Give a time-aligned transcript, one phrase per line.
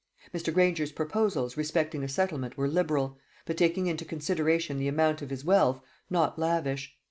[0.33, 0.51] Mr.
[0.51, 5.45] Granger's proposals respecting a settlement were liberal, but, taking into consideration the amount of his
[5.45, 6.95] wealth, not lavish.